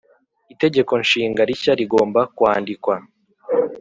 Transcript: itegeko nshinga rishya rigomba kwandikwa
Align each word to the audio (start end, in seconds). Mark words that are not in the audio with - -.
itegeko 0.53 0.93
nshinga 1.03 1.41
rishya 1.49 1.73
rigomba 1.79 2.21
kwandikwa 2.37 2.95